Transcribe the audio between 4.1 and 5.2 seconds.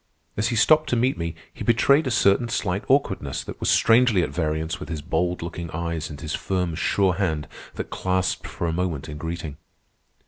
at variance with his